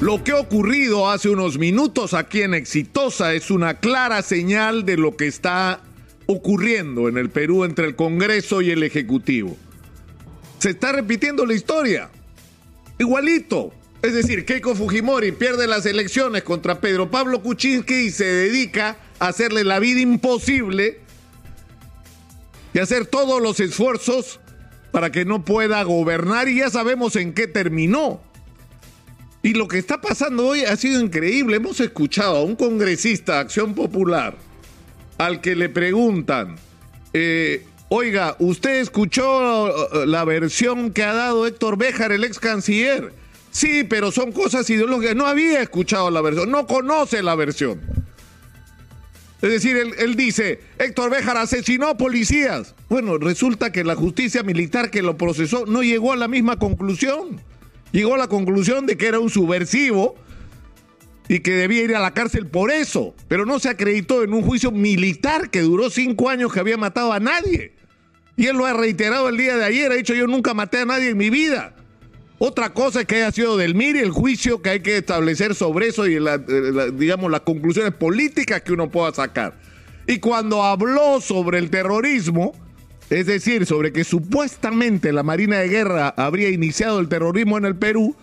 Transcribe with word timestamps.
Lo 0.00 0.24
que 0.24 0.32
ha 0.32 0.40
ocurrido 0.40 1.10
hace 1.10 1.28
unos 1.28 1.58
minutos 1.58 2.14
aquí 2.14 2.40
en 2.40 2.54
Exitosa 2.54 3.34
es 3.34 3.50
una 3.50 3.80
clara 3.80 4.22
señal 4.22 4.86
de 4.86 4.96
lo 4.96 5.14
que 5.14 5.26
está 5.26 5.82
ocurriendo 6.24 7.06
en 7.10 7.18
el 7.18 7.28
Perú 7.28 7.64
entre 7.64 7.84
el 7.86 7.96
Congreso 7.96 8.62
y 8.62 8.70
el 8.70 8.82
Ejecutivo. 8.82 9.58
Se 10.58 10.70
está 10.70 10.92
repitiendo 10.92 11.44
la 11.44 11.52
historia. 11.52 12.08
Igualito. 12.98 13.74
Es 14.00 14.14
decir, 14.14 14.46
Keiko 14.46 14.74
Fujimori 14.74 15.32
pierde 15.32 15.66
las 15.66 15.84
elecciones 15.84 16.44
contra 16.44 16.80
Pedro 16.80 17.10
Pablo 17.10 17.42
Kuczynski 17.42 18.06
y 18.06 18.10
se 18.10 18.24
dedica 18.24 18.96
a 19.18 19.28
hacerle 19.28 19.64
la 19.64 19.80
vida 19.80 20.00
imposible 20.00 21.00
y 22.72 22.78
hacer 22.78 23.04
todos 23.04 23.42
los 23.42 23.60
esfuerzos 23.60 24.40
para 24.92 25.12
que 25.12 25.26
no 25.26 25.44
pueda 25.44 25.82
gobernar 25.82 26.48
y 26.48 26.60
ya 26.60 26.70
sabemos 26.70 27.16
en 27.16 27.34
qué 27.34 27.46
terminó. 27.46 28.29
Y 29.42 29.54
lo 29.54 29.68
que 29.68 29.78
está 29.78 30.00
pasando 30.00 30.48
hoy 30.48 30.64
ha 30.64 30.76
sido 30.76 31.00
increíble. 31.00 31.56
Hemos 31.56 31.80
escuchado 31.80 32.36
a 32.36 32.42
un 32.42 32.56
congresista 32.56 33.34
de 33.34 33.38
Acción 33.40 33.74
Popular 33.74 34.36
al 35.16 35.40
que 35.40 35.54
le 35.54 35.68
preguntan, 35.68 36.56
eh, 37.14 37.64
oiga, 37.88 38.36
¿usted 38.38 38.80
escuchó 38.80 39.64
uh, 39.64 40.06
la 40.06 40.24
versión 40.24 40.92
que 40.92 41.04
ha 41.04 41.14
dado 41.14 41.46
Héctor 41.46 41.78
Béjar, 41.78 42.12
el 42.12 42.24
ex 42.24 42.38
canciller? 42.38 43.12
Sí, 43.50 43.84
pero 43.84 44.12
son 44.12 44.32
cosas 44.32 44.68
ideológicas. 44.68 45.16
No 45.16 45.26
había 45.26 45.62
escuchado 45.62 46.10
la 46.10 46.20
versión, 46.20 46.50
no 46.50 46.66
conoce 46.66 47.22
la 47.22 47.34
versión. 47.34 47.80
Es 49.40 49.50
decir, 49.50 49.74
él, 49.78 49.94
él, 49.98 50.16
dice, 50.16 50.60
Héctor 50.78 51.10
Béjar 51.10 51.38
asesinó 51.38 51.96
policías. 51.96 52.74
Bueno, 52.90 53.16
resulta 53.16 53.72
que 53.72 53.84
la 53.84 53.96
justicia 53.96 54.42
militar 54.42 54.90
que 54.90 55.00
lo 55.00 55.16
procesó 55.16 55.64
no 55.64 55.82
llegó 55.82 56.12
a 56.12 56.16
la 56.16 56.28
misma 56.28 56.58
conclusión 56.58 57.40
llegó 57.92 58.14
a 58.14 58.18
la 58.18 58.28
conclusión 58.28 58.86
de 58.86 58.96
que 58.96 59.06
era 59.06 59.18
un 59.18 59.30
subversivo 59.30 60.16
y 61.28 61.40
que 61.40 61.52
debía 61.52 61.82
ir 61.82 61.94
a 61.94 62.00
la 62.00 62.12
cárcel 62.12 62.46
por 62.46 62.70
eso, 62.70 63.14
pero 63.28 63.46
no 63.46 63.60
se 63.60 63.68
acreditó 63.68 64.24
en 64.24 64.34
un 64.34 64.42
juicio 64.42 64.72
militar 64.72 65.50
que 65.50 65.60
duró 65.60 65.88
cinco 65.88 66.28
años 66.28 66.52
que 66.52 66.60
había 66.60 66.76
matado 66.76 67.12
a 67.12 67.20
nadie. 67.20 67.74
Y 68.36 68.46
él 68.46 68.56
lo 68.56 68.66
ha 68.66 68.72
reiterado 68.72 69.28
el 69.28 69.36
día 69.36 69.56
de 69.56 69.64
ayer, 69.64 69.92
ha 69.92 69.94
dicho 69.94 70.14
yo 70.14 70.26
nunca 70.26 70.54
maté 70.54 70.78
a 70.78 70.86
nadie 70.86 71.10
en 71.10 71.16
mi 71.16 71.30
vida. 71.30 71.74
Otra 72.38 72.72
cosa 72.72 73.02
es 73.02 73.06
que 73.06 73.16
haya 73.16 73.30
sido 73.32 73.58
del 73.58 73.74
MIR 73.74 73.96
y 73.96 73.98
el 73.98 74.10
juicio 74.12 74.62
que 74.62 74.70
hay 74.70 74.80
que 74.80 74.96
establecer 74.96 75.54
sobre 75.54 75.88
eso 75.88 76.06
y 76.06 76.18
la, 76.18 76.38
digamos 76.38 77.30
las 77.30 77.42
conclusiones 77.42 77.92
políticas 77.92 78.62
que 78.62 78.72
uno 78.72 78.90
pueda 78.90 79.12
sacar. 79.12 79.60
Y 80.06 80.20
cuando 80.20 80.62
habló 80.62 81.20
sobre 81.20 81.58
el 81.58 81.68
terrorismo, 81.68 82.54
es 83.10 83.26
decir, 83.26 83.66
sobre 83.66 83.92
que 83.92 84.04
supuestamente 84.04 85.12
la 85.12 85.24
Marina 85.24 85.58
de 85.58 85.68
Guerra 85.68 86.14
habría 86.16 86.48
iniciado 86.48 87.00
el 87.00 87.08
terrorismo 87.08 87.58
en 87.58 87.64
el 87.64 87.74
Perú, 87.74 88.14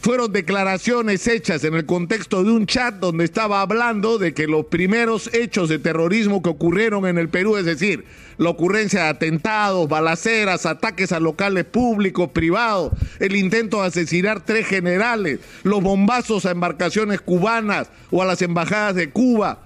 fueron 0.00 0.32
declaraciones 0.32 1.28
hechas 1.28 1.62
en 1.62 1.74
el 1.74 1.86
contexto 1.86 2.42
de 2.42 2.50
un 2.50 2.66
chat 2.66 2.96
donde 2.96 3.24
estaba 3.24 3.60
hablando 3.60 4.18
de 4.18 4.34
que 4.34 4.48
los 4.48 4.66
primeros 4.66 5.32
hechos 5.32 5.68
de 5.68 5.78
terrorismo 5.78 6.42
que 6.42 6.50
ocurrieron 6.50 7.06
en 7.06 7.18
el 7.18 7.28
Perú, 7.28 7.56
es 7.56 7.64
decir, 7.64 8.04
la 8.36 8.50
ocurrencia 8.50 9.04
de 9.04 9.08
atentados, 9.10 9.88
balaceras, 9.88 10.66
ataques 10.66 11.12
a 11.12 11.20
locales 11.20 11.64
públicos, 11.66 12.30
privados, 12.30 12.92
el 13.20 13.36
intento 13.36 13.80
de 13.80 13.88
asesinar 13.88 14.44
tres 14.44 14.66
generales, 14.66 15.38
los 15.62 15.80
bombazos 15.80 16.46
a 16.46 16.50
embarcaciones 16.50 17.20
cubanas 17.20 17.88
o 18.10 18.22
a 18.22 18.26
las 18.26 18.42
embajadas 18.42 18.96
de 18.96 19.10
Cuba, 19.10 19.60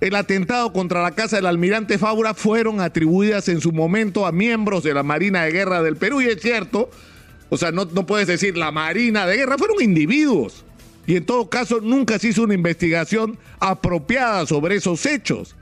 el 0.00 0.14
atentado 0.14 0.72
contra 0.72 1.02
la 1.02 1.10
casa 1.10 1.36
del 1.36 1.46
almirante 1.46 1.98
Faura 1.98 2.32
fueron 2.32 2.80
atribuidas 2.80 3.48
en 3.48 3.60
su 3.60 3.70
momento 3.72 4.26
a 4.26 4.32
miembros 4.32 4.82
de 4.82 4.94
la 4.94 5.02
Marina 5.02 5.42
de 5.42 5.52
Guerra 5.52 5.82
del 5.82 5.96
Perú. 5.96 6.22
Y 6.22 6.26
es 6.26 6.40
cierto, 6.40 6.90
o 7.50 7.58
sea, 7.58 7.70
no, 7.70 7.84
no 7.84 8.06
puedes 8.06 8.26
decir 8.26 8.56
la 8.56 8.70
Marina 8.70 9.26
de 9.26 9.36
Guerra, 9.36 9.58
fueron 9.58 9.82
individuos. 9.82 10.64
Y 11.06 11.16
en 11.16 11.26
todo 11.26 11.50
caso, 11.50 11.80
nunca 11.80 12.18
se 12.18 12.28
hizo 12.28 12.44
una 12.44 12.54
investigación 12.54 13.38
apropiada 13.58 14.46
sobre 14.46 14.76
esos 14.76 15.04
hechos. 15.04 15.54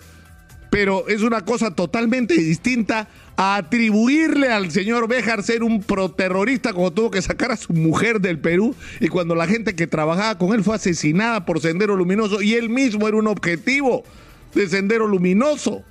Pero 0.70 1.08
es 1.08 1.22
una 1.22 1.44
cosa 1.44 1.74
totalmente 1.74 2.34
distinta 2.34 3.08
a 3.36 3.56
atribuirle 3.56 4.48
al 4.52 4.70
señor 4.70 5.08
Béjar 5.08 5.42
ser 5.42 5.62
un 5.62 5.82
proterrorista 5.82 6.72
cuando 6.72 6.92
tuvo 6.92 7.10
que 7.10 7.22
sacar 7.22 7.50
a 7.50 7.56
su 7.56 7.72
mujer 7.72 8.20
del 8.20 8.38
Perú 8.38 8.74
y 9.00 9.08
cuando 9.08 9.34
la 9.34 9.46
gente 9.46 9.74
que 9.74 9.86
trabajaba 9.86 10.36
con 10.36 10.52
él 10.52 10.62
fue 10.62 10.74
asesinada 10.74 11.46
por 11.46 11.60
Sendero 11.60 11.96
Luminoso 11.96 12.42
y 12.42 12.54
él 12.54 12.68
mismo 12.68 13.08
era 13.08 13.16
un 13.16 13.28
objetivo 13.28 14.04
de 14.54 14.68
Sendero 14.68 15.06
Luminoso 15.06 15.82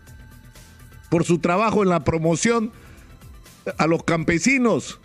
por 1.09 1.23
su 1.23 1.40
trabajo 1.40 1.84
en 1.84 1.90
la 1.90 2.03
promoción 2.03 2.72
a 3.78 3.88
los 3.88 4.03
campesinos 4.03 5.00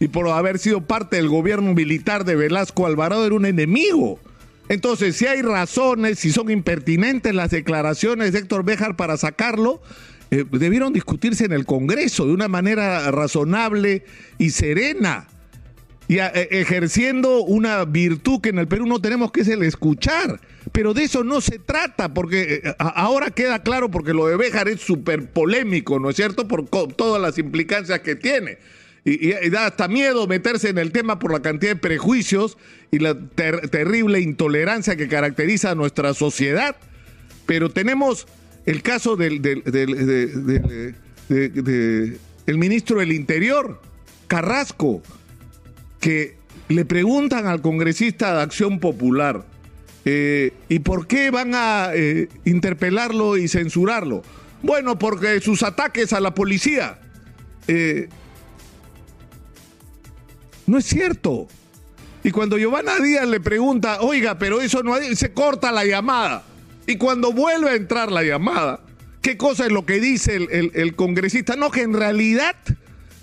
y 0.00 0.08
por 0.08 0.28
haber 0.28 0.58
sido 0.58 0.82
parte 0.82 1.16
del 1.16 1.28
gobierno 1.28 1.72
militar 1.74 2.24
de 2.24 2.36
Velasco 2.36 2.86
Alvarado 2.86 3.26
era 3.26 3.34
un 3.34 3.46
enemigo. 3.46 4.18
Entonces, 4.68 5.16
si 5.16 5.26
hay 5.26 5.42
razones, 5.42 6.18
si 6.18 6.32
son 6.32 6.50
impertinentes 6.50 7.34
las 7.34 7.50
declaraciones 7.50 8.32
de 8.32 8.40
Héctor 8.40 8.64
Béjar 8.64 8.96
para 8.96 9.16
sacarlo, 9.16 9.82
eh, 10.30 10.44
debieron 10.50 10.92
discutirse 10.92 11.44
en 11.44 11.52
el 11.52 11.66
Congreso 11.66 12.26
de 12.26 12.32
una 12.32 12.48
manera 12.48 13.10
razonable 13.10 14.04
y 14.38 14.50
serena 14.50 15.28
y 16.08 16.18
eh, 16.18 16.30
ejerciendo 16.50 17.42
una 17.42 17.84
virtud 17.84 18.40
que 18.40 18.50
en 18.50 18.58
el 18.58 18.68
Perú 18.68 18.86
no 18.86 19.00
tenemos 19.00 19.32
que 19.32 19.40
es 19.40 19.48
el 19.48 19.62
escuchar. 19.62 20.40
Pero 20.72 20.92
de 20.92 21.04
eso 21.04 21.24
no 21.24 21.40
se 21.40 21.58
trata, 21.58 22.12
porque 22.12 22.60
eh, 22.64 22.74
ahora 22.78 23.30
queda 23.30 23.62
claro, 23.62 23.90
porque 23.90 24.12
lo 24.12 24.26
de 24.26 24.36
Béjar 24.36 24.68
es 24.68 24.80
súper 24.80 25.30
polémico, 25.30 25.98
¿no 25.98 26.10
es 26.10 26.16
cierto? 26.16 26.48
Por 26.48 26.66
todas 26.68 27.20
las 27.20 27.38
implicancias 27.38 28.00
que 28.00 28.16
tiene. 28.16 28.58
Y, 29.06 29.50
da 29.50 29.66
hasta 29.66 29.86
miedo 29.86 30.26
meterse 30.26 30.70
en 30.70 30.78
el 30.78 30.90
tema 30.90 31.18
por 31.18 31.30
la 31.30 31.42
cantidad 31.42 31.72
de 31.72 31.80
prejuicios 31.80 32.56
y 32.90 33.00
la 33.00 33.14
ter 33.14 33.68
terrible 33.68 34.20
intolerancia 34.20 34.96
que 34.96 35.08
caracteriza 35.08 35.72
a 35.72 35.74
nuestra 35.74 36.14
sociedad. 36.14 36.76
Pero 37.44 37.68
tenemos 37.70 38.26
el 38.64 38.82
caso 38.82 39.16
del, 39.16 39.42
del, 39.42 39.62
del 39.64 40.06
de, 40.06 40.94
de, 41.28 42.18
el 42.46 42.58
ministro 42.58 43.00
del 43.00 43.12
Interior, 43.12 43.80
Carrasco, 44.26 45.02
que 46.00 46.36
le 46.68 46.84
preguntan 46.84 47.46
al 47.46 47.60
congresista 47.60 48.34
de 48.34 48.42
Acción 48.42 48.80
Popular, 48.80 49.44
eh, 50.04 50.52
¿y 50.68 50.80
por 50.80 51.06
qué 51.06 51.30
van 51.30 51.52
a 51.54 51.90
eh, 51.94 52.28
interpelarlo 52.44 53.36
y 53.36 53.48
censurarlo? 53.48 54.22
Bueno, 54.62 54.98
porque 54.98 55.40
sus 55.40 55.62
ataques 55.62 56.12
a 56.12 56.20
la 56.20 56.34
policía. 56.34 56.98
Eh, 57.68 58.08
no 60.66 60.78
es 60.78 60.84
cierto. 60.86 61.48
Y 62.22 62.30
cuando 62.30 62.56
Giovanna 62.56 62.98
Díaz 62.98 63.28
le 63.28 63.40
pregunta, 63.40 64.00
oiga, 64.00 64.38
pero 64.38 64.62
eso 64.62 64.82
no 64.82 64.94
se 65.14 65.32
corta 65.32 65.72
la 65.72 65.84
llamada. 65.84 66.44
Y 66.86 66.96
cuando 66.96 67.32
vuelve 67.32 67.70
a 67.70 67.74
entrar 67.74 68.10
la 68.10 68.22
llamada, 68.22 68.80
¿qué 69.20 69.36
cosa 69.36 69.66
es 69.66 69.72
lo 69.72 69.84
que 69.84 70.00
dice 70.00 70.36
el, 70.36 70.70
el 70.74 70.96
congresista? 70.96 71.56
No, 71.56 71.70
que 71.70 71.82
en 71.82 71.92
realidad 71.92 72.56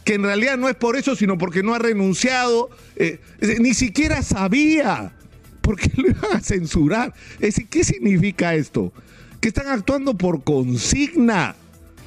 que 0.03 0.15
en 0.15 0.23
realidad 0.23 0.57
no 0.57 0.69
es 0.69 0.75
por 0.75 0.95
eso, 0.95 1.15
sino 1.15 1.37
porque 1.37 1.63
no 1.63 1.73
ha 1.73 1.79
renunciado, 1.79 2.69
eh, 2.95 3.19
ni 3.59 3.73
siquiera 3.73 4.21
sabía, 4.23 5.13
porque 5.61 5.91
lo 5.95 6.09
iban 6.09 6.37
a 6.37 6.39
censurar. 6.39 7.13
Es 7.35 7.55
decir, 7.55 7.67
¿qué 7.69 7.83
significa 7.83 8.55
esto? 8.55 8.91
Que 9.39 9.49
están 9.49 9.67
actuando 9.67 10.17
por 10.17 10.43
consigna, 10.43 11.55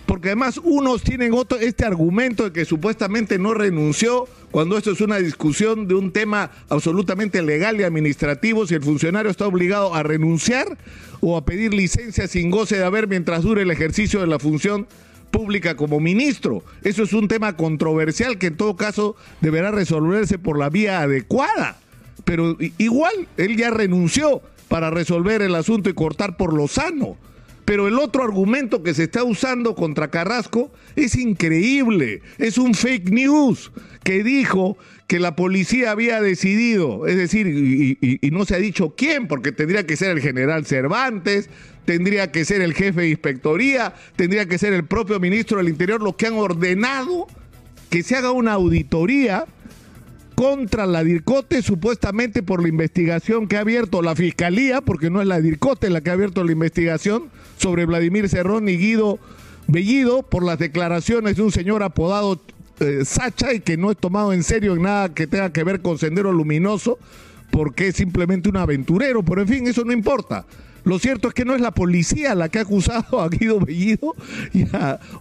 porque 0.07 0.29
además 0.29 0.61
unos 0.63 1.03
tienen 1.03 1.33
otro, 1.33 1.59
este 1.59 1.85
argumento 1.85 2.45
de 2.45 2.53
que 2.53 2.65
supuestamente 2.65 3.39
no 3.39 3.55
renunció, 3.55 4.29
cuando 4.51 4.77
esto 4.77 4.93
es 4.93 5.01
una 5.01 5.19
discusión 5.19 5.89
de 5.89 5.95
un 5.95 6.13
tema 6.13 6.51
absolutamente 6.69 7.43
legal 7.43 7.81
y 7.81 7.85
administrativo, 7.85 8.67
si 8.67 8.75
el 8.75 8.83
funcionario 8.83 9.31
está 9.31 9.47
obligado 9.47 9.95
a 9.95 10.03
renunciar 10.03 10.79
o 11.21 11.37
a 11.37 11.45
pedir 11.45 11.75
licencia 11.75 12.29
sin 12.29 12.51
goce 12.51 12.77
de 12.77 12.85
haber 12.85 13.09
mientras 13.09 13.43
dure 13.43 13.63
el 13.63 13.71
ejercicio 13.71 14.21
de 14.21 14.27
la 14.27 14.39
función 14.39 14.87
pública 15.35 15.77
como 15.77 15.99
ministro. 15.99 16.63
Eso 16.85 17.03
es 17.03 17.13
un 17.13 17.27
tema 17.27 17.57
controversial 17.57 18.39
que 18.39 18.47
en 18.47 18.57
todo 18.57 18.77
caso 18.77 19.17
deberá 19.41 19.73
resolverse 19.73 20.39
por 20.39 20.57
la 20.57 20.71
vía 20.71 21.01
adecuada. 21.01 21.79
Pero 22.25 22.57
igual, 22.79 23.27
él 23.37 23.57
ya 23.57 23.71
renunció 23.71 24.43
para 24.69 24.91
resolver 24.91 25.43
el 25.43 25.57
asunto 25.57 25.91
y 25.91 25.95
cortar 25.95 26.37
por 26.37 26.55
lo 26.55 26.69
sano. 26.69 27.17
Pero 27.65 27.89
el 27.89 27.99
otro 27.99 28.23
argumento 28.23 28.83
que 28.83 28.95
se 28.95 29.05
está 29.05 29.25
usando 29.25 29.75
contra 29.75 30.09
Carrasco 30.09 30.71
es 30.97 31.17
increíble. 31.17 32.21
Es 32.39 32.59
un 32.59 32.75
fake 32.75 33.11
news 33.11 33.73
que 34.03 34.23
dijo 34.23 34.77
que 35.07 35.19
la 35.19 35.37
policía 35.37 35.91
había 35.91 36.21
decidido, 36.21 37.07
es 37.07 37.17
decir, 37.17 37.47
y, 37.47 38.31
no 38.31 38.45
se 38.45 38.55
ha 38.55 38.59
dicho 38.59 38.95
quién, 38.97 39.29
porque 39.29 39.53
tendría 39.53 39.87
que 39.87 39.97
ser 39.97 40.11
el 40.11 40.21
general 40.21 40.67
Cervantes, 40.67 41.49
tendría 41.85 42.33
que 42.33 42.45
ser 42.45 42.61
el 42.63 42.75
jefe 42.75 43.03
de 43.03 43.09
inspectoría, 43.11 43.95
tendría 44.17 44.47
que 44.47 44.59
ser 44.59 44.73
el 44.73 44.85
propio 44.85 45.21
ministro 45.21 45.59
del 45.59 45.69
Interior, 45.69 46.03
los 46.03 46.17
que 46.17 46.27
han 46.27 46.35
ordenado 46.35 47.27
que 47.91 48.03
se 48.03 48.17
haga 48.17 48.33
una 48.33 48.55
auditoría 48.55 49.47
contra 50.35 50.87
la 50.87 51.05
DIRCOTE, 51.05 51.63
supuestamente 51.63 52.43
por 52.43 52.63
la 52.63 52.69
investigación 52.69 53.47
que 53.47 53.57
ha 53.57 53.61
abierto 53.61 54.03
la 54.03 54.15
Fiscalía, 54.15 54.81
porque 54.81 55.11
no 55.11 55.21
es 55.21 55.27
la 55.27 55.41
DIRCOTE 55.41 55.91
la 55.91 56.01
que 56.01 56.11
ha 56.11 56.15
abierto 56.15 56.45
la 56.45 56.53
investigación 56.53 57.31
sobre 57.57 57.87
Vladimir 57.87 58.29
Cerrón 58.29 58.69
y 58.69 58.77
Guido 58.77 59.19
Bellido, 59.67 60.23
por 60.23 60.45
las 60.45 60.59
declaraciones 60.59 61.37
de 61.37 61.43
un 61.43 61.53
señor 61.53 61.83
apodado 61.83 62.41
eh, 62.81 63.05
Sacha 63.05 63.55
y 63.55 63.61
que 63.61 63.77
no 63.77 63.91
es 63.91 63.97
tomado 63.97 64.33
en 64.33 64.43
serio 64.43 64.75
en 64.75 64.83
nada 64.83 65.15
que 65.15 65.27
tenga 65.27 65.53
que 65.53 65.65
ver 65.65 65.81
con 65.81 65.99
Sendero 65.99 66.33
Luminoso, 66.33 66.99
porque 67.51 67.89
es 67.89 67.97
simplemente 67.97 68.49
un 68.49 68.57
aventurero, 68.57 69.23
pero 69.23 69.41
en 69.43 69.49
fin, 69.49 69.67
eso 69.67 69.85
no 69.85 69.93
importa. 69.93 70.45
Lo 70.85 70.99
cierto 70.99 71.29
es 71.29 71.35
que 71.35 71.45
no 71.45 71.55
es 71.55 71.61
la 71.61 71.71
policía 71.71 72.35
la 72.35 72.49
que 72.49 72.59
ha 72.59 72.63
acusado 72.63 73.21
a 73.21 73.29
Guido 73.29 73.59
Bellido 73.59 74.15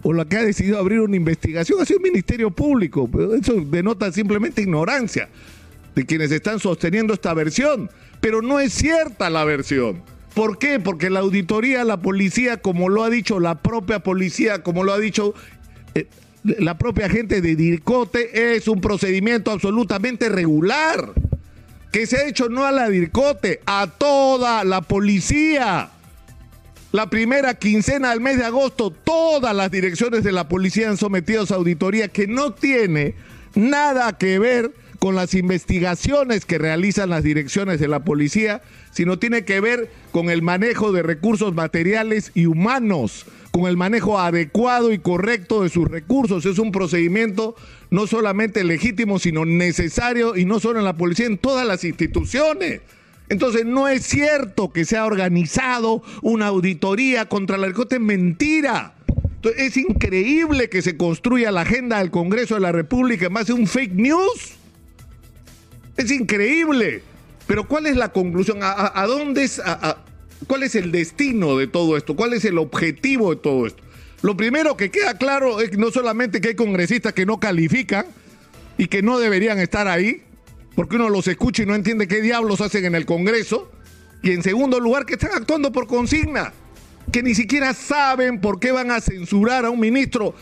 o 0.02 0.12
la 0.12 0.26
que 0.26 0.36
ha 0.36 0.44
decidido 0.44 0.78
abrir 0.78 1.00
una 1.00 1.16
investigación, 1.16 1.80
ha 1.80 1.86
sido 1.86 1.98
el 1.98 2.04
Ministerio 2.04 2.50
Público. 2.50 3.08
Eso 3.40 3.54
denota 3.54 4.12
simplemente 4.12 4.62
ignorancia 4.62 5.28
de 5.94 6.06
quienes 6.06 6.30
están 6.32 6.60
sosteniendo 6.60 7.14
esta 7.14 7.32
versión. 7.34 7.90
Pero 8.20 8.42
no 8.42 8.60
es 8.60 8.72
cierta 8.72 9.30
la 9.30 9.44
versión. 9.44 10.02
¿Por 10.34 10.58
qué? 10.58 10.80
Porque 10.80 11.10
la 11.10 11.20
auditoría, 11.20 11.84
la 11.84 12.00
policía, 12.00 12.56
como 12.56 12.88
lo 12.88 13.04
ha 13.04 13.10
dicho 13.10 13.38
la 13.38 13.62
propia 13.62 14.00
policía, 14.00 14.62
como 14.62 14.82
lo 14.82 14.92
ha 14.92 14.98
dicho 14.98 15.34
eh, 15.94 16.06
la 16.42 16.76
propia 16.76 17.08
gente 17.08 17.40
de 17.40 17.54
DIRCOTE, 17.54 18.56
es 18.56 18.66
un 18.66 18.80
procedimiento 18.80 19.50
absolutamente 19.50 20.28
regular 20.28 21.12
que 21.94 22.08
se 22.08 22.16
ha 22.16 22.26
hecho 22.26 22.48
no 22.48 22.66
a 22.66 22.72
la 22.72 22.88
DIRCOTE, 22.88 23.60
a 23.66 23.86
toda 23.86 24.64
la 24.64 24.80
policía. 24.80 25.90
La 26.90 27.08
primera 27.08 27.54
quincena 27.54 28.10
del 28.10 28.20
mes 28.20 28.36
de 28.36 28.44
agosto, 28.44 28.90
todas 28.90 29.54
las 29.54 29.70
direcciones 29.70 30.24
de 30.24 30.32
la 30.32 30.48
policía 30.48 30.88
han 30.88 30.96
sometido 30.96 31.44
a 31.48 31.54
auditoría 31.54 32.08
que 32.08 32.26
no 32.26 32.52
tiene 32.52 33.14
nada 33.54 34.18
que 34.18 34.40
ver 34.40 34.72
con 34.98 35.14
las 35.14 35.34
investigaciones 35.34 36.44
que 36.44 36.58
realizan 36.58 37.10
las 37.10 37.22
direcciones 37.22 37.78
de 37.78 37.86
la 37.86 38.02
policía, 38.02 38.60
sino 38.90 39.20
tiene 39.20 39.44
que 39.44 39.60
ver 39.60 39.88
con 40.10 40.30
el 40.30 40.42
manejo 40.42 40.90
de 40.90 41.04
recursos 41.04 41.54
materiales 41.54 42.32
y 42.34 42.46
humanos, 42.46 43.24
con 43.54 43.66
el 43.66 43.76
manejo 43.76 44.18
adecuado 44.18 44.92
y 44.92 44.98
correcto 44.98 45.62
de 45.62 45.68
sus 45.68 45.88
recursos. 45.88 46.44
Es 46.44 46.58
un 46.58 46.72
procedimiento 46.72 47.54
no 47.88 48.08
solamente 48.08 48.64
legítimo, 48.64 49.20
sino 49.20 49.44
necesario, 49.44 50.36
y 50.36 50.44
no 50.44 50.58
solo 50.58 50.80
en 50.80 50.84
la 50.84 50.96
policía, 50.96 51.26
en 51.26 51.38
todas 51.38 51.64
las 51.64 51.84
instituciones. 51.84 52.80
Entonces 53.28 53.64
no 53.64 53.86
es 53.86 54.04
cierto 54.04 54.72
que 54.72 54.84
se 54.84 54.96
ha 54.96 55.06
organizado 55.06 56.02
una 56.20 56.48
auditoría 56.48 57.28
contra 57.28 57.56
la 57.56 57.68
narcótica, 57.68 57.94
es 57.94 58.02
mentira. 58.02 58.96
es 59.56 59.76
increíble 59.76 60.68
que 60.68 60.82
se 60.82 60.96
construya 60.96 61.52
la 61.52 61.60
agenda 61.60 61.98
del 61.98 62.10
Congreso 62.10 62.56
de 62.56 62.60
la 62.60 62.72
República 62.72 63.26
en 63.26 63.34
base 63.34 63.52
a 63.52 63.54
un 63.54 63.68
fake 63.68 63.94
news. 63.94 64.56
Es 65.96 66.10
increíble. 66.10 67.04
Pero 67.46 67.68
¿cuál 67.68 67.86
es 67.86 67.94
la 67.94 68.08
conclusión? 68.08 68.58
¿A, 68.62 69.04
dónde 69.06 69.44
es, 69.44 69.62
cuál 70.46 70.62
es 70.62 70.74
el 70.74 70.92
destino 70.92 71.56
de 71.56 71.66
todo 71.66 71.96
esto? 71.96 72.16
¿Cuál 72.16 72.32
es 72.32 72.44
el 72.44 72.58
objetivo 72.58 73.34
de 73.34 73.40
todo 73.40 73.66
esto? 73.66 73.82
Lo 74.22 74.36
primero 74.36 74.76
que 74.76 74.90
queda 74.90 75.18
claro 75.18 75.60
es 75.60 75.76
no 75.76 75.90
solamente 75.90 76.40
que 76.40 76.48
hay 76.48 76.54
congresistas 76.54 77.12
que 77.12 77.26
no 77.26 77.40
califican 77.40 78.06
y 78.78 78.86
que 78.86 79.02
no 79.02 79.18
deberían 79.18 79.58
estar 79.58 79.86
ahí, 79.86 80.22
porque 80.74 80.96
uno 80.96 81.08
los 81.08 81.28
escucha 81.28 81.62
y 81.62 81.66
no 81.66 81.74
entiende 81.74 82.08
qué 82.08 82.20
diablos 82.20 82.60
hacen 82.60 82.84
en 82.86 82.94
el 82.94 83.06
Congreso. 83.06 83.70
Y 84.22 84.32
en 84.32 84.42
segundo 84.42 84.80
lugar, 84.80 85.04
que 85.04 85.14
están 85.14 85.32
actuando 85.34 85.70
por 85.70 85.86
consigna, 85.86 86.52
que 87.12 87.22
ni 87.22 87.34
siquiera 87.34 87.74
saben 87.74 88.40
por 88.40 88.58
qué 88.58 88.72
van 88.72 88.90
a 88.90 89.00
censurar 89.00 89.66
a 89.66 89.70
un 89.70 89.78
ministro. 89.78 90.34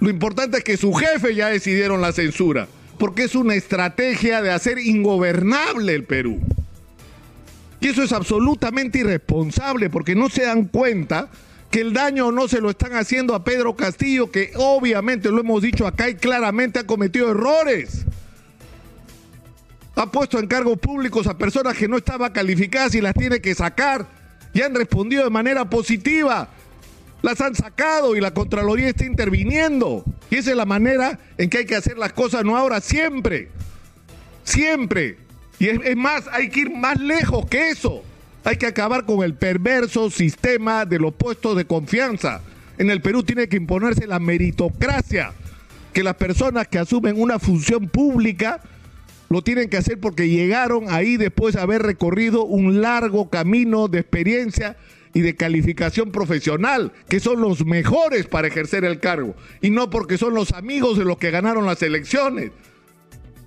Lo 0.00 0.08
importante 0.08 0.58
es 0.58 0.64
que 0.64 0.76
su 0.76 0.92
jefe 0.94 1.34
ya 1.34 1.48
decidieron 1.48 2.00
la 2.00 2.12
censura 2.12 2.68
porque 2.98 3.24
es 3.24 3.34
una 3.34 3.54
estrategia 3.54 4.42
de 4.42 4.50
hacer 4.50 4.78
ingobernable 4.78 5.94
el 5.94 6.04
Perú. 6.04 6.40
Y 7.84 7.88
eso 7.88 8.02
es 8.02 8.12
absolutamente 8.12 9.00
irresponsable 9.00 9.90
porque 9.90 10.14
no 10.14 10.30
se 10.30 10.44
dan 10.44 10.64
cuenta 10.64 11.28
que 11.70 11.82
el 11.82 11.92
daño 11.92 12.32
no 12.32 12.48
se 12.48 12.62
lo 12.62 12.70
están 12.70 12.94
haciendo 12.94 13.34
a 13.34 13.44
Pedro 13.44 13.76
Castillo, 13.76 14.30
que 14.30 14.52
obviamente 14.56 15.30
lo 15.30 15.40
hemos 15.40 15.60
dicho 15.60 15.86
acá 15.86 16.08
y 16.08 16.14
claramente 16.14 16.78
ha 16.78 16.86
cometido 16.86 17.30
errores. 17.30 18.06
Ha 19.96 20.10
puesto 20.10 20.38
en 20.38 20.46
cargos 20.46 20.78
públicos 20.78 21.26
a 21.26 21.36
personas 21.36 21.76
que 21.76 21.86
no 21.86 21.98
estaban 21.98 22.32
calificadas 22.32 22.94
y 22.94 23.02
las 23.02 23.12
tiene 23.12 23.42
que 23.42 23.54
sacar. 23.54 24.06
Y 24.54 24.62
han 24.62 24.74
respondido 24.74 25.22
de 25.22 25.30
manera 25.30 25.68
positiva 25.68 26.48
las 27.20 27.40
han 27.42 27.54
sacado 27.54 28.16
y 28.16 28.20
la 28.20 28.32
Contraloría 28.32 28.88
está 28.88 29.04
interviniendo. 29.04 30.04
Y 30.30 30.36
esa 30.36 30.52
es 30.52 30.56
la 30.56 30.66
manera 30.66 31.18
en 31.36 31.50
que 31.50 31.58
hay 31.58 31.64
que 31.66 31.76
hacer 31.76 31.98
las 31.98 32.14
cosas, 32.14 32.44
no 32.44 32.56
ahora, 32.56 32.80
siempre. 32.80 33.50
Siempre. 34.42 35.23
Y 35.58 35.68
es, 35.68 35.96
más, 35.96 36.24
hay 36.32 36.48
que 36.48 36.60
ir 36.60 36.70
más 36.70 37.00
lejos 37.00 37.46
que 37.46 37.70
eso. 37.70 38.02
Hay 38.44 38.56
que 38.56 38.66
acabar 38.66 39.06
con 39.06 39.24
el 39.24 39.34
perverso 39.34 40.10
sistema 40.10 40.84
de 40.84 40.98
los 40.98 41.14
puestos 41.14 41.56
de 41.56 41.64
confianza. 41.64 42.42
En 42.76 42.90
el 42.90 43.00
Perú 43.00 43.22
tiene 43.22 43.48
que 43.48 43.56
imponerse 43.56 44.06
la 44.06 44.18
meritocracia, 44.18 45.32
que 45.92 46.02
las 46.02 46.16
personas 46.16 46.68
que 46.68 46.78
asumen 46.78 47.20
una 47.20 47.38
función 47.38 47.88
pública 47.88 48.60
lo 49.30 49.42
tienen 49.42 49.70
que 49.70 49.76
hacer 49.76 49.98
porque 49.98 50.28
llegaron 50.28 50.86
ahí 50.90 51.16
después 51.16 51.54
de 51.54 51.60
haber 51.60 51.82
recorrido 51.82 52.44
un 52.44 52.82
largo 52.82 53.30
camino 53.30 53.88
de 53.88 54.00
experiencia 54.00 54.76
y 55.14 55.20
de 55.20 55.36
calificación 55.36 56.10
profesional, 56.10 56.92
que 57.08 57.20
son 57.20 57.40
los 57.40 57.64
mejores 57.64 58.26
para 58.26 58.48
ejercer 58.48 58.84
el 58.84 59.00
cargo, 59.00 59.34
y 59.62 59.70
no 59.70 59.88
porque 59.88 60.18
son 60.18 60.34
los 60.34 60.52
amigos 60.52 60.98
de 60.98 61.04
los 61.04 61.18
que 61.18 61.30
ganaron 61.30 61.64
las 61.64 61.82
elecciones, 61.82 62.50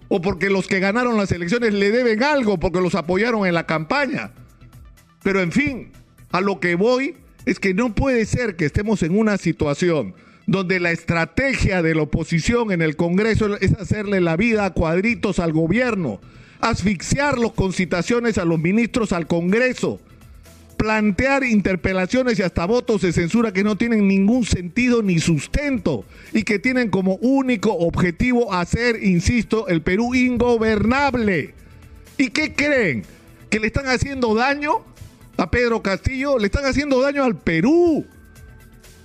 o 0.09 0.21
porque 0.21 0.49
los 0.49 0.67
que 0.67 0.79
ganaron 0.79 1.17
las 1.17 1.31
elecciones 1.31 1.73
le 1.73 1.91
deben 1.91 2.23
algo 2.23 2.59
porque 2.59 2.81
los 2.81 2.95
apoyaron 2.95 3.45
en 3.45 3.53
la 3.53 3.65
campaña. 3.65 4.31
Pero 5.23 5.41
en 5.41 5.51
fin, 5.51 5.91
a 6.31 6.41
lo 6.41 6.59
que 6.59 6.75
voy 6.75 7.15
es 7.45 7.59
que 7.59 7.73
no 7.73 7.95
puede 7.95 8.25
ser 8.25 8.55
que 8.55 8.65
estemos 8.65 9.03
en 9.03 9.17
una 9.17 9.37
situación 9.37 10.13
donde 10.45 10.79
la 10.79 10.91
estrategia 10.91 11.81
de 11.81 11.93
la 11.93 12.03
oposición 12.03 12.71
en 12.71 12.81
el 12.81 12.95
Congreso 12.95 13.57
es 13.57 13.73
hacerle 13.73 14.21
la 14.21 14.37
vida 14.37 14.65
a 14.65 14.73
cuadritos 14.73 15.39
al 15.39 15.51
gobierno, 15.51 16.21
asfixiarlos 16.61 17.53
con 17.53 17.73
citaciones 17.73 18.37
a 18.37 18.45
los 18.45 18.59
ministros 18.59 19.11
al 19.11 19.27
Congreso, 19.27 19.99
plantear 20.77 21.43
interpelaciones 21.43 22.39
y 22.39 22.43
hasta 22.43 22.65
votos 22.65 23.01
de 23.01 23.11
censura 23.11 23.51
que 23.51 23.63
no 23.63 23.75
tienen 23.75 24.07
ningún 24.07 24.45
sentido 24.45 25.01
ni 25.01 25.19
sustento 25.19 26.05
y 26.33 26.43
que 26.43 26.59
tienen 26.59 26.89
como 26.89 27.15
único 27.15 27.73
objetivo 27.73 28.53
hacer, 28.53 29.03
insisto, 29.03 29.67
el 29.67 29.81
Perú 29.81 30.13
ingobernable. 30.15 31.55
¿Y 32.17 32.29
qué 32.29 32.53
creen? 32.53 33.03
¿Que 33.49 33.59
le 33.59 33.67
están 33.67 33.87
haciendo 33.87 34.35
daño 34.35 34.83
a 35.37 35.49
Pedro 35.51 35.81
Castillo? 35.81 36.37
Le 36.37 36.45
están 36.45 36.65
haciendo 36.65 37.01
daño 37.01 37.23
al 37.23 37.37
Perú. 37.37 38.05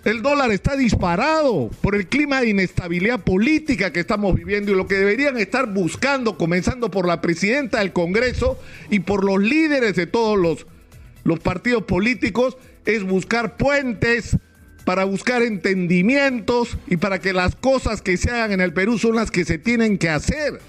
El 0.05 0.21
dólar 0.21 0.51
está 0.51 0.77
disparado 0.77 1.71
por 1.81 1.95
el 1.95 2.09
clima 2.09 2.41
de 2.41 2.49
inestabilidad 2.49 3.21
política 3.21 3.93
que 3.93 4.01
estamos 4.01 4.35
viviendo 4.35 4.73
y 4.73 4.75
lo 4.75 4.89
que 4.89 4.97
deberían 4.97 5.39
estar 5.39 5.73
buscando, 5.73 6.37
comenzando 6.37 6.91
por 6.91 7.07
la 7.07 7.21
presidenta 7.21 7.79
del 7.79 7.93
Congreso 7.93 8.59
y 8.91 9.01
por 9.01 9.25
los 9.25 9.41
líderes 9.41 9.95
de 9.95 10.09
todos 10.09 10.37
los 10.37 10.67
los 11.25 11.41
partidos 11.41 11.85
políticos 11.85 12.57
es 12.85 13.03
buscar 13.05 13.57
puentes 13.57 14.37
para 14.85 15.05
buscar 15.05 15.43
entendimientos 15.43 16.77
y 16.89 16.97
para 16.97 17.21
que 17.21 17.33
las 17.33 17.55
cosas 17.55 18.03
que 18.03 18.17
se 18.17 18.31
hagan 18.31 18.53
en 18.53 18.61
el 18.61 18.73
Perú 18.73 18.99
son 18.99 19.17
las 19.17 19.31
que 19.31 19.45
se 19.45 19.59
tienen 19.59 19.99
que 19.99 20.09
hacer. 20.09 20.61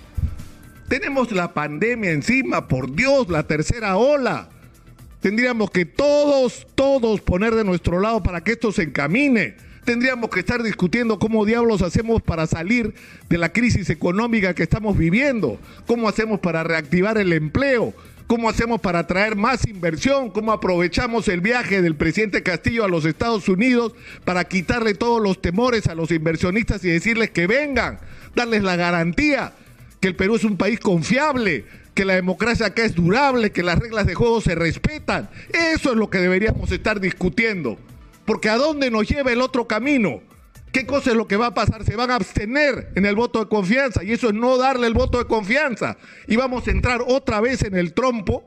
Tenemos 0.88 1.32
la 1.32 1.54
pandemia 1.54 2.12
encima, 2.12 2.68
por 2.68 2.96
Dios, 2.96 3.30
la 3.30 3.48
tercera 3.48 3.98
ola. 3.98 4.50
Tendríamos 5.22 5.72
que 5.72 5.86
todos, 5.86 6.68
todos 6.76 7.22
poner 7.22 7.56
de 7.56 7.64
nuestro 7.64 8.00
lado 8.00 8.22
para 8.22 8.44
que 8.44 8.52
esto 8.52 8.72
se 8.72 8.84
encamine. 8.84 9.56
Tendríamos 9.86 10.30
que 10.30 10.42
estar 10.42 10.62
discutiendo 10.62 11.20
cómo 11.20 11.46
diablos 11.46 11.82
hacemos 11.82 12.22
para 12.22 12.46
salir 12.46 12.94
de 13.30 13.38
la 13.38 13.52
crisis 13.52 13.90
económica 13.90 14.54
que 14.54 14.64
estamos 14.64 14.98
viviendo, 14.98 15.60
cómo 15.88 16.08
hacemos 16.08 16.40
para 16.40 16.64
reactivar 16.64 17.18
el 17.18 17.34
empleo, 17.34 17.94
¿Cómo 18.28 18.50
hacemos 18.50 18.80
para 18.80 19.00
atraer 19.00 19.36
más 19.36 19.68
inversión? 19.68 20.30
¿Cómo 20.30 20.52
aprovechamos 20.52 21.28
el 21.28 21.42
viaje 21.42 21.82
del 21.82 21.96
presidente 21.96 22.42
Castillo 22.42 22.86
a 22.86 22.88
los 22.88 23.06
Estados 23.06 23.50
Unidos 23.50 23.94
para 24.24 24.46
quitarle 24.46 24.94
todos 24.94 25.22
los 25.22 25.42
temores 25.42 25.88
a 25.88 25.96
los 25.96 26.10
inversionistas 26.12 26.84
y 26.86 26.90
decirles 26.90 27.32
que 27.32 27.48
vengan? 27.48 28.00
Darles 28.34 28.64
la 28.64 28.76
garantía 28.76 29.54
que 30.00 30.08
el 30.08 30.16
Perú 30.16 30.36
es 30.36 30.44
un 30.44 30.58
país 30.58 30.80
confiable, 30.80 31.66
que 31.94 32.06
la 32.06 32.16
democracia 32.16 32.68
acá 32.68 32.84
es 32.84 32.96
durable, 32.96 33.52
que 33.52 33.64
las 33.64 33.80
reglas 33.80 34.06
de 34.06 34.16
juego 34.16 34.42
se 34.42 34.56
respetan. 34.56 35.30
Eso 35.50 35.92
es 35.92 35.98
lo 35.98 36.10
que 36.10 36.20
deberíamos 36.20 36.72
estar 36.72 37.00
discutiendo. 37.00 37.78
Porque 38.26 38.50
¿a 38.50 38.58
dónde 38.58 38.90
nos 38.90 39.08
lleva 39.08 39.32
el 39.32 39.42
otro 39.42 39.68
camino? 39.68 40.22
¿Qué 40.74 40.88
cosa 40.88 41.12
es 41.12 41.16
lo 41.16 41.28
que 41.28 41.38
va 41.38 41.48
a 41.48 41.54
pasar? 41.54 41.86
Se 41.86 41.96
van 41.96 42.10
a 42.10 42.16
abstener 42.16 42.90
en 42.96 43.06
el 43.06 43.16
voto 43.16 43.40
de 43.40 43.48
confianza 43.48 44.04
y 44.04 44.12
eso 44.12 44.30
es 44.30 44.34
no 44.34 44.58
darle 44.58 44.88
el 44.88 44.96
voto 44.96 45.20
de 45.20 45.26
confianza. 45.26 45.98
Y 46.28 46.36
vamos 46.36 46.68
a 46.68 46.72
entrar 46.72 47.04
otra 47.06 47.40
vez 47.42 47.62
en 47.62 47.76
el 47.76 47.94
trompo 47.94 48.44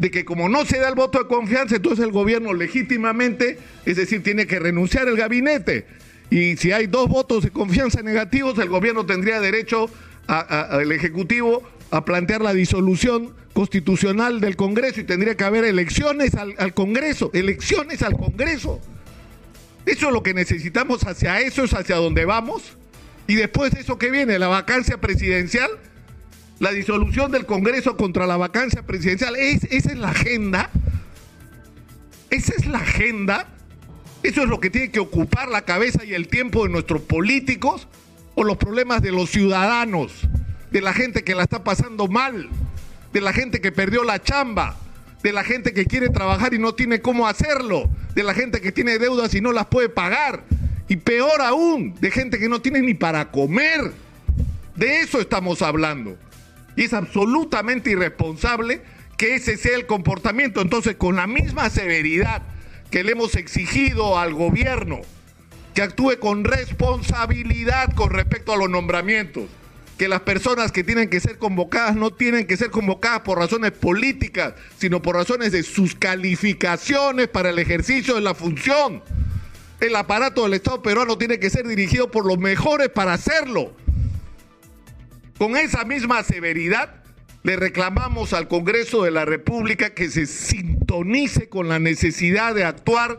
de 0.00 0.10
que 0.10 0.24
como 0.24 0.48
no 0.48 0.64
se 0.64 0.80
da 0.80 0.88
el 0.88 0.96
voto 0.96 1.20
de 1.20 1.28
confianza, 1.28 1.76
entonces 1.76 2.04
el 2.04 2.10
gobierno 2.10 2.52
legítimamente, 2.52 3.56
es 3.86 3.96
decir, 3.96 4.24
tiene 4.24 4.48
que 4.48 4.58
renunciar 4.58 5.06
el 5.06 5.16
gabinete. 5.16 5.86
Y 6.28 6.56
si 6.56 6.72
hay 6.72 6.88
dos 6.88 7.08
votos 7.08 7.44
de 7.44 7.50
confianza 7.50 8.02
negativos, 8.02 8.58
el 8.58 8.68
gobierno 8.68 9.06
tendría 9.06 9.40
derecho 9.40 9.88
al 10.26 10.90
Ejecutivo 10.90 11.62
a 11.92 12.04
plantear 12.04 12.40
la 12.40 12.52
disolución 12.52 13.32
constitucional 13.52 14.40
del 14.40 14.56
Congreso 14.56 15.00
y 15.00 15.04
tendría 15.04 15.36
que 15.36 15.44
haber 15.44 15.62
elecciones 15.62 16.34
al 16.34 16.74
Congreso, 16.74 17.30
elecciones 17.32 18.02
al 18.02 18.14
Congreso. 18.16 18.80
Eso 19.86 20.06
es 20.06 20.12
lo 20.12 20.22
que 20.22 20.34
necesitamos, 20.34 21.04
hacia 21.06 21.40
eso 21.40 21.64
es 21.64 21.74
hacia 21.74 21.96
donde 21.96 22.24
vamos. 22.24 22.76
Y 23.26 23.34
después 23.34 23.72
de 23.72 23.80
eso 23.80 23.98
que 23.98 24.10
viene, 24.10 24.38
la 24.38 24.48
vacancia 24.48 25.00
presidencial, 25.00 25.70
la 26.58 26.70
disolución 26.70 27.32
del 27.32 27.46
Congreso 27.46 27.96
contra 27.96 28.26
la 28.26 28.36
vacancia 28.36 28.82
presidencial. 28.82 29.34
¿Es, 29.36 29.64
¿Esa 29.64 29.92
es 29.92 29.98
la 29.98 30.10
agenda? 30.10 30.70
¿Esa 32.30 32.54
es 32.56 32.66
la 32.66 32.78
agenda? 32.78 33.48
¿Eso 34.22 34.42
es 34.42 34.48
lo 34.48 34.60
que 34.60 34.70
tiene 34.70 34.90
que 34.90 35.00
ocupar 35.00 35.48
la 35.48 35.62
cabeza 35.62 36.04
y 36.04 36.14
el 36.14 36.28
tiempo 36.28 36.64
de 36.64 36.70
nuestros 36.70 37.02
políticos? 37.02 37.88
¿O 38.34 38.44
los 38.44 38.56
problemas 38.56 39.02
de 39.02 39.10
los 39.10 39.30
ciudadanos? 39.30 40.12
De 40.70 40.80
la 40.80 40.94
gente 40.94 41.24
que 41.24 41.34
la 41.34 41.42
está 41.42 41.64
pasando 41.64 42.06
mal, 42.06 42.48
de 43.12 43.20
la 43.20 43.32
gente 43.32 43.60
que 43.60 43.72
perdió 43.72 44.04
la 44.04 44.22
chamba, 44.22 44.76
de 45.22 45.32
la 45.32 45.44
gente 45.44 45.72
que 45.72 45.86
quiere 45.86 46.08
trabajar 46.08 46.54
y 46.54 46.58
no 46.58 46.74
tiene 46.74 47.00
cómo 47.00 47.26
hacerlo, 47.26 47.88
de 48.14 48.22
la 48.22 48.34
gente 48.34 48.60
que 48.60 48.72
tiene 48.72 48.98
deudas 48.98 49.34
y 49.34 49.40
no 49.40 49.52
las 49.52 49.66
puede 49.66 49.88
pagar, 49.88 50.44
y 50.88 50.96
peor 50.96 51.40
aún, 51.40 51.94
de 52.00 52.10
gente 52.10 52.38
que 52.38 52.48
no 52.48 52.60
tiene 52.60 52.80
ni 52.80 52.94
para 52.94 53.30
comer. 53.30 53.92
De 54.76 55.00
eso 55.00 55.20
estamos 55.20 55.62
hablando. 55.62 56.16
Y 56.76 56.84
es 56.84 56.92
absolutamente 56.92 57.90
irresponsable 57.90 58.82
que 59.16 59.34
ese 59.36 59.56
sea 59.56 59.76
el 59.76 59.86
comportamiento. 59.86 60.60
Entonces, 60.60 60.96
con 60.96 61.16
la 61.16 61.26
misma 61.26 61.70
severidad 61.70 62.42
que 62.90 63.04
le 63.04 63.12
hemos 63.12 63.36
exigido 63.36 64.18
al 64.18 64.34
gobierno 64.34 65.00
que 65.74 65.82
actúe 65.82 66.18
con 66.18 66.44
responsabilidad 66.44 67.94
con 67.94 68.10
respecto 68.10 68.52
a 68.52 68.56
los 68.56 68.68
nombramientos, 68.68 69.44
que 69.98 70.08
las 70.08 70.20
personas 70.22 70.72
que 70.72 70.84
tienen 70.84 71.08
que 71.08 71.20
ser 71.20 71.38
convocadas 71.38 71.94
no 71.94 72.10
tienen 72.10 72.46
que 72.46 72.56
ser 72.56 72.70
convocadas 72.70 73.20
por 73.20 73.38
razones 73.38 73.72
políticas, 73.72 74.54
sino 74.78 75.02
por 75.02 75.16
razones 75.16 75.52
de 75.52 75.62
sus 75.62 75.94
calificaciones 75.94 77.28
para 77.28 77.50
el 77.50 77.58
ejercicio 77.58 78.14
de 78.14 78.20
la 78.20 78.34
función. 78.34 79.02
El 79.80 79.96
aparato 79.96 80.44
del 80.44 80.54
Estado 80.54 80.82
peruano 80.82 81.18
tiene 81.18 81.38
que 81.38 81.50
ser 81.50 81.66
dirigido 81.66 82.10
por 82.10 82.24
los 82.24 82.38
mejores 82.38 82.88
para 82.88 83.14
hacerlo. 83.14 83.74
Con 85.38 85.56
esa 85.56 85.84
misma 85.84 86.22
severidad 86.22 87.02
le 87.42 87.56
reclamamos 87.56 88.32
al 88.32 88.46
Congreso 88.46 89.02
de 89.02 89.10
la 89.10 89.24
República 89.24 89.90
que 89.90 90.08
se 90.08 90.26
sintonice 90.26 91.48
con 91.48 91.68
la 91.68 91.80
necesidad 91.80 92.54
de 92.54 92.64
actuar 92.64 93.18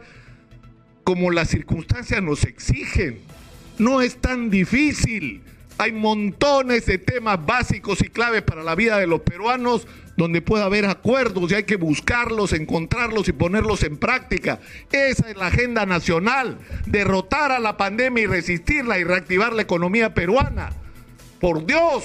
como 1.04 1.32
las 1.32 1.50
circunstancias 1.50 2.24
nos 2.24 2.46
exigen. 2.46 3.20
No 3.78 4.02
es 4.02 4.18
tan 4.18 4.50
difícil. 4.50 5.44
Hay 5.78 5.92
montones 5.92 6.86
de 6.86 6.98
temas 6.98 7.44
básicos 7.46 8.02
y 8.02 8.10
claves 8.10 8.44
para 8.44 8.64
la 8.64 8.76
vida 8.76 8.98
de 8.98 9.08
los 9.08 9.22
peruanos 9.22 9.88
donde 10.16 10.42
puede 10.42 10.64
haber 10.64 10.86
acuerdos 10.86 11.52
y 11.52 11.56
hay 11.56 11.64
que 11.64 11.76
buscarlos, 11.76 12.54
encontrarlos 12.54 13.28
y 13.28 13.34
ponerlos 13.34 13.84
en 13.84 13.98
práctica. 13.98 14.60
Esa 14.92 15.30
es 15.30 15.38
la 15.38 15.48
agenda 15.48 15.86
nacional, 15.86 16.60
derrotar 16.86 17.52
a 17.52 17.60
la 17.60 17.78
pandemia 17.78 18.24
y 18.24 18.28
resistirla 18.28 19.00
y 19.00 19.04
reactivar 19.04 19.54
la 19.54 19.64
economía 19.64 20.14
peruana. 20.14 20.72
Por 21.40 21.66
Dios, 21.66 22.04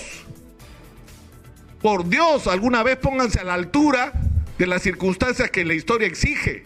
por 1.83 2.09
Dios, 2.09 2.47
alguna 2.47 2.83
vez 2.83 2.97
pónganse 2.97 3.41
a 3.41 3.45
la 3.45 3.55
altura 3.55 4.13
de 4.59 4.67
las 4.67 4.83
circunstancias 4.83 5.51
que 5.51 5.65
la 5.65 5.75
historia 5.75 6.09
exige. 6.09 6.65